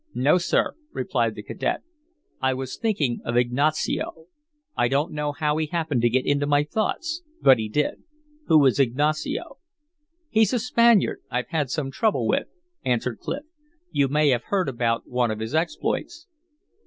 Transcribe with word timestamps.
"No, 0.15 0.39
sir," 0.39 0.73
replied 0.91 1.35
the 1.35 1.43
cadet, 1.43 1.83
"I 2.41 2.55
was 2.55 2.75
thinking 2.75 3.21
of 3.23 3.37
Ignacio. 3.37 4.25
I 4.75 4.87
don't 4.87 5.11
know 5.13 5.31
how 5.31 5.57
he 5.57 5.67
happened 5.67 6.01
to 6.01 6.09
get 6.09 6.25
into 6.25 6.47
my 6.47 6.63
thoughts, 6.63 7.21
but 7.39 7.59
he 7.59 7.69
did." 7.69 8.01
"Who 8.47 8.65
is 8.65 8.79
Ignacio?" 8.79 9.57
"He's 10.31 10.53
a 10.53 10.59
Spaniard 10.59 11.21
I've 11.29 11.49
had 11.49 11.69
some 11.69 11.91
trouble 11.91 12.25
with," 12.27 12.47
answered 12.83 13.19
Clif. 13.19 13.43
"You 13.91 14.07
may 14.07 14.29
have 14.29 14.45
heard 14.45 14.67
about 14.67 15.07
one 15.07 15.29
of 15.29 15.37
his 15.39 15.53
exploits." 15.53 16.25